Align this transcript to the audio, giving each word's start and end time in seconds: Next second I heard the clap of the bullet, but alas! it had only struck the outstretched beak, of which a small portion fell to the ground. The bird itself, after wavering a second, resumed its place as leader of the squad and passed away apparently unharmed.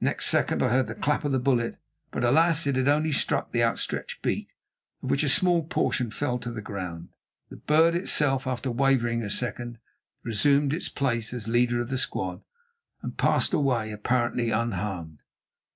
Next 0.00 0.26
second 0.26 0.62
I 0.62 0.68
heard 0.68 0.86
the 0.86 0.94
clap 0.94 1.24
of 1.24 1.32
the 1.32 1.40
bullet, 1.40 1.78
but 2.12 2.22
alas! 2.22 2.68
it 2.68 2.76
had 2.76 2.86
only 2.86 3.10
struck 3.10 3.50
the 3.50 3.64
outstretched 3.64 4.22
beak, 4.22 4.50
of 5.02 5.10
which 5.10 5.24
a 5.24 5.28
small 5.28 5.64
portion 5.64 6.12
fell 6.12 6.38
to 6.38 6.52
the 6.52 6.60
ground. 6.62 7.08
The 7.50 7.56
bird 7.56 7.96
itself, 7.96 8.46
after 8.46 8.70
wavering 8.70 9.24
a 9.24 9.28
second, 9.28 9.78
resumed 10.22 10.72
its 10.72 10.88
place 10.88 11.34
as 11.34 11.48
leader 11.48 11.80
of 11.80 11.88
the 11.88 11.98
squad 11.98 12.44
and 13.02 13.16
passed 13.18 13.52
away 13.52 13.90
apparently 13.90 14.52
unharmed. 14.52 15.18